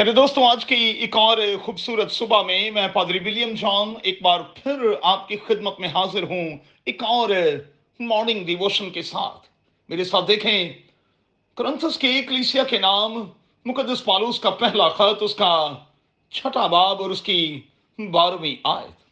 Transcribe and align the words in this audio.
میرے 0.00 0.12
دوستوں، 0.12 0.46
آج 0.46 0.64
کی 0.66 0.74
ایک 0.74 1.16
اور 1.16 1.38
خوبصورت 1.62 2.12
صبح 2.12 2.42
میں 2.42 2.70
میں 2.70 2.88
پادری 2.88 3.18
ولیم 3.18 3.54
جان 3.54 3.94
ایک 4.02 4.22
بار 4.22 4.40
پھر 4.40 4.72
آپ 5.02 5.28
کی 5.28 5.36
خدمت 5.46 5.80
میں 5.80 5.88
حاضر 5.88 6.22
ہوں، 6.22 6.48
ایک 6.84 7.02
اور 7.02 7.30
مارننگ 8.00 8.44
ڈیووشن 8.44 8.90
کے 8.90 9.02
ساتھ۔ 9.02 9.48
میرے 9.88 10.04
ساتھ 10.04 10.28
دیکھیں، 10.28 10.72
کرنتھس 11.54 11.98
کے 11.98 12.12
کلیسیا 12.28 12.64
کے 12.64 12.78
نام، 12.78 13.30
مقدس 13.66 14.04
پالوس 14.04 14.40
کا 14.40 14.50
پہلا 14.50 14.88
خط، 14.88 15.22
اس 15.22 15.34
کا 15.34 15.74
چھٹا 16.30 16.66
باب 16.66 17.02
اور 17.02 17.10
اس 17.10 17.22
کی 17.22 17.60
بارہویں 17.98 18.56
آیت۔ 18.64 19.04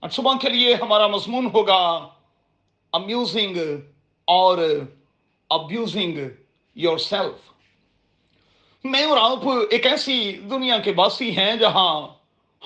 آج 0.00 0.12
صبح 0.12 0.32
کے 0.42 0.48
لیے 0.48 0.74
ہمارا 0.74 1.06
مضمون 1.06 1.48
ہوگا 1.54 2.08
امیوزنگ 2.92 3.56
اور 4.24 4.58
ابیوزنگ 5.50 6.18
یور 6.74 6.98
سیلف 6.98 7.53
میں 8.84 9.04
اور 9.04 9.18
آپ 9.18 9.48
ایک 9.70 9.86
ایسی 9.86 10.32
دنیا 10.32 10.78
کے 10.78 10.92
باسی 10.92 11.36
ہیں 11.36 11.56
جہاں 11.56 12.08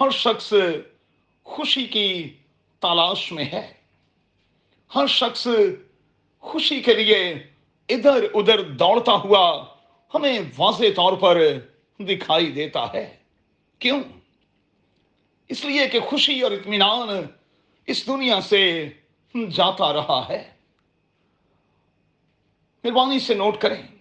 ہر 0.01 0.11
شخص 0.11 0.53
خوشی 1.45 1.87
کی 1.87 2.35
تلاش 2.81 3.33
میں 3.33 3.45
ہے۔ 3.45 3.73
ہر 4.95 5.07
شخص 5.07 5.49
خوشی 6.41 6.81
کے 6.81 6.95
لیے 6.95 7.47
ادھر 7.89 8.27
ادھر 8.35 8.63
دوڑتا 8.63 9.13
ہوا 9.13 9.65
ہمیں 10.15 10.39
واضح 10.59 10.85
طور 10.97 11.13
پر 11.13 11.43
دکھائی 11.99 12.53
دیتا 12.53 12.93
ہے۔ 12.95 13.17
کیوں؟ 13.79 14.03
اس 15.49 15.65
لیے 15.65 15.89
کہ 15.89 16.01
خوشی 16.01 16.41
اور 16.41 16.51
اطمینان 16.51 17.09
اس 17.87 18.07
دنیا 18.07 18.41
سے 18.41 18.89
جاتا 19.35 19.93
رہا 19.93 20.27
ہے۔ 20.29 20.51
مہربانی 22.85 23.19
سے 23.19 23.35
نوٹ 23.35 23.61
کریں۔ 23.61 23.98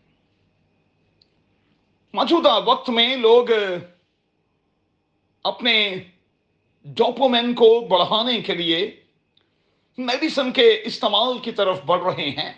موجودہ 2.17 2.59
وقت 2.65 2.89
میں 2.89 3.15
لوگ 3.15 3.45
اپنے 5.43 5.95
ڈوپومین 6.83 7.53
کو 7.53 7.79
بڑھانے 7.79 8.41
کے 8.41 8.55
لیے 8.55 9.03
میڈیسن 9.97 10.51
کے 10.51 10.81
استعمال 10.85 11.37
کی 11.39 11.51
طرف 11.51 11.81
بڑھ 11.85 12.03
رہے 12.03 12.29
ہیں۔ 12.29 12.53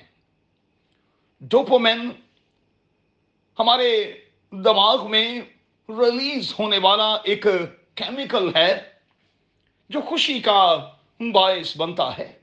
ڈوپومین 1.42 2.12
ہمارے 3.60 4.22
دماغ 4.52 5.12
میں 5.12 5.42
ریلیز 5.90 6.54
ہونے 6.60 6.78
والا 6.78 7.16
ایک 7.24 7.46
کیمیکل 7.96 8.56
ہے 8.56 8.90
جو 9.90 10.02
خوشی 10.02 10.40
کا 10.40 10.90
باعث 11.34 11.78
بنتا 11.78 12.18
ہے۔ 12.18 12.40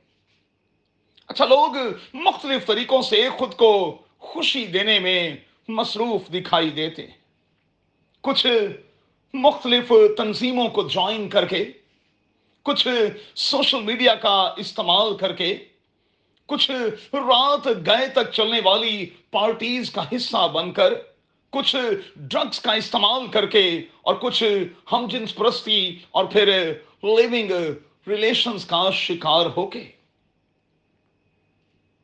اچھا 1.26 1.44
لوگ 1.44 1.76
مختلف 2.14 2.66
طریقوں 2.66 3.02
سے 3.02 3.28
خود 3.38 3.54
کو 3.54 4.02
خوشی 4.18 4.66
دینے 4.66 4.98
میں 4.98 5.36
مصروف 5.68 6.32
دکھائی 6.32 6.70
دیتے 6.70 7.06
کچھ 8.20 8.46
مختلف 9.34 9.92
تنظیموں 10.16 10.68
کو 10.68 10.88
جوائن 10.88 11.28
کر 11.28 11.46
کے 11.46 11.64
کچھ 12.62 12.88
سوشل 13.34 13.82
میڈیا 13.82 14.14
کا 14.14 14.54
استعمال 14.56 15.16
کر 15.16 15.32
کے 15.32 15.64
کچھ 16.46 16.70
رات 17.12 17.66
گئے 17.86 18.08
تک 18.08 18.32
چلنے 18.32 18.60
والی 18.64 19.06
پارٹیز 19.30 19.90
کا 19.90 20.04
حصہ 20.16 20.48
بن 20.52 20.72
کر، 20.72 20.94
کچھ 21.50 21.76
ڈرگس 22.16 22.60
کا 22.60 22.72
استعمال 22.72 23.26
کر 23.26 23.46
کے 23.46 23.82
اور 24.02 24.14
کچھ 24.14 24.42
ہم 24.92 25.06
جنس 25.10 25.34
پرستی 25.34 25.98
اور 26.10 26.24
پھر 26.24 26.72
لیونگ 27.02 27.50
ریلیشنز 28.08 28.64
کا 28.64 28.90
شکار 28.90 29.46
ہو 29.56 29.66
کے 29.66 29.84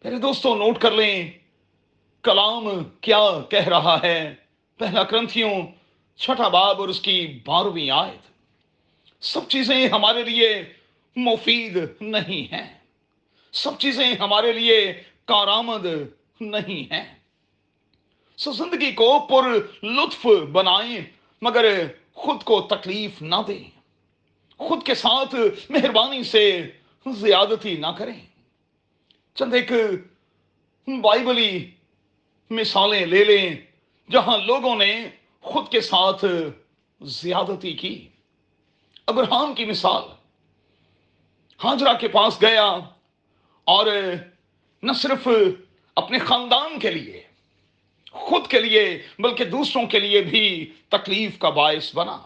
میرے 0.05 0.19
دوستوں 0.19 0.57
نوٹ 0.57 0.79
کر 0.79 0.91
لیں 0.91 1.31
کلام 2.23 2.85
کیا 3.01 3.21
کہہ 3.51 3.69
رہا 3.69 3.99
ہے؟ 4.03 4.35
پہلا 4.79 5.03
کرنتھیوں، 5.03 5.67
چھٹا 6.17 6.49
باب 6.49 6.81
اور 6.81 6.89
اس 6.89 7.01
کی 7.01 7.39
بارہویں 7.45 7.91
آیت۔ 7.91 8.31
سب 9.25 9.49
چیزیں 9.49 9.89
ہمارے 9.89 10.23
لیے 10.23 10.65
مفید 11.17 11.79
نہیں 12.01 12.55
ہیں۔ 12.55 12.79
سب 13.53 13.79
چیزیں 13.79 14.15
ہمارے 14.15 14.53
لیے 14.53 15.03
کارآمد 15.25 15.87
نہیں 16.41 16.93
ہیں۔ 16.93 17.15
سو 18.37 18.53
زندگی 18.53 18.93
کو 18.93 19.21
پر 19.21 19.45
لطف 19.85 20.27
بنائیں، 20.53 21.01
مگر 21.43 21.87
خود 22.15 22.43
کو 22.43 22.61
تکلیف 22.61 23.23
نہ 23.23 23.37
دیں۔ 23.49 23.81
خود 24.59 24.87
کے 24.87 24.95
ساتھ 24.95 25.35
مہربانی 25.71 26.25
سے 26.25 26.71
زیادتی 27.07 27.77
نہ 27.77 27.87
کریں۔ 27.99 28.21
چند 29.35 29.55
ایک 29.55 29.73
بائبلی 30.87 31.71
مثالیں 32.53 33.07
لے 33.07 33.25
لیں 33.25 33.57
جہاں 34.11 34.39
لوگوں 34.39 34.77
نے 34.77 35.09
خود 35.41 35.69
کے 35.69 35.81
ساتھ 35.81 36.25
زیادتی 37.01 37.73
کی۔ 37.73 38.09
ابراہم 39.07 39.55
کی 39.55 39.65
مثال، 39.65 40.03
ہاجرہ 41.65 41.93
کے 41.93 42.09
پاس 42.09 42.41
گیا 42.43 42.67
اور 43.65 43.87
نہ 44.83 44.93
صرف 44.93 45.29
اپنے 45.97 46.19
خاندان 46.19 46.79
کے 46.79 46.91
لیے، 46.91 47.23
خود 48.13 48.47
کے 48.47 48.61
لیے 48.61 49.03
بلکہ 49.19 49.45
دوسروں 49.45 49.87
کے 49.87 50.01
لیے 50.01 50.21
بھی 50.21 50.73
تکلیف 50.89 51.39
کا 51.39 51.51
باعث 51.51 51.95
بنا۔ 51.95 52.19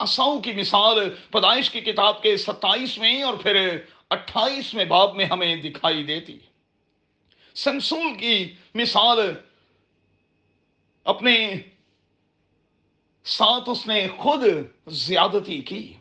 اساؤ 0.00 0.38
کی 0.38 0.52
مثال، 0.52 0.98
پیدائش 1.30 1.70
کی 1.70 1.80
کتاب 1.80 2.22
کے 2.22 2.36
ستائیسویں 2.36 3.22
اور 3.22 3.34
پھر 3.34 3.76
اٹھائیسویں 4.10 4.84
باب 4.84 5.16
میں 5.16 5.24
ہمیں 5.24 5.56
دکھائی 5.56 6.02
دیتی۔ 6.02 6.38
سمسول 7.54 8.18
کی 8.18 8.54
مثال 8.74 9.18
اپنے 11.04 11.54
ساتھ 13.24 13.68
اس 13.68 13.86
نے 13.86 14.08
خود 14.16 14.40
زیادتی 14.86 15.60
کی۔ 15.60 15.94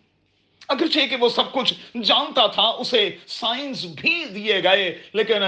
اگرچہ 0.67 0.99
کہ 1.09 1.15
وہ 1.15 1.29
سب 1.29 1.51
کچھ 1.51 1.97
جانتا 2.03 2.47
تھا، 2.47 2.63
اسے 2.63 3.17
سائنس 3.27 3.85
بھی 3.85 4.25
دیے 4.25 4.63
گئے، 4.63 5.01
لیکن 5.13 5.41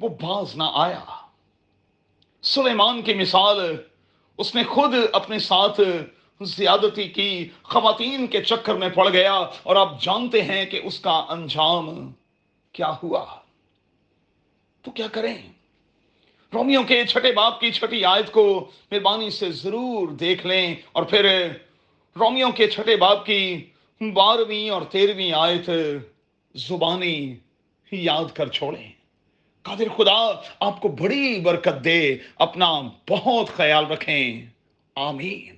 وہ 0.00 0.08
باز 0.08 0.56
نہ 0.56 0.62
آیا۔ 0.72 1.04
سلیمان 2.42 3.02
کی 3.02 3.14
مثال، 3.14 3.82
اس 4.38 4.54
نے 4.54 4.64
خود 4.64 4.94
اپنے 5.12 5.38
ساتھ 5.38 5.80
زیادتی 6.40 7.08
کی۔ 7.08 7.48
خواتین 7.62 8.26
کے 8.26 8.42
چکر 8.42 8.74
میں 8.74 8.88
پڑ 8.88 9.08
گیا 9.12 9.34
اور 9.34 9.76
آپ 9.76 10.02
جانتے 10.02 10.42
ہیں 10.42 10.64
کہ 10.64 10.80
اس 10.84 11.00
کا 11.00 11.26
انجام 11.28 12.12
کیا 12.72 12.92
ہوا۔ 13.02 13.40
تو 14.86 14.92
کیا 14.92 15.06
کریں؟ 15.06 15.34
رومیوں 16.54 16.84
کے 16.84 17.06
چھٹے 17.06 17.32
باپ 17.32 17.60
کی 17.60 17.72
چھٹی 17.72 18.04
آیت 18.04 18.32
کو 18.32 18.70
مہربانی 18.90 19.30
سے 19.30 19.52
ضرور 19.52 20.08
دیکھ 20.08 20.46
لیں 20.46 20.74
اور 20.92 21.02
پھر 21.02 21.48
رومیوں 22.16 22.52
کے 22.52 22.66
چھٹے 22.66 22.96
باپ 22.96 23.26
کی 23.26 23.64
بارہویں 24.00 24.70
اور 24.70 24.82
تیرہویں 24.82 25.32
آیت 25.32 25.70
زبانی 26.54 27.36
یاد 27.92 28.24
کر 28.34 28.48
چھوڑیں۔ 28.48 28.92
قادر 29.62 29.88
خدا، 29.96 30.40
آپ 30.60 30.80
کو 30.80 30.88
بڑی 30.88 31.40
برکت 31.40 31.84
دے، 31.84 32.16
اپنا 32.36 32.80
بہت 33.10 33.48
خیال 33.48 33.86
رکھیں۔ 33.86 34.46
آمین۔ 34.94 35.56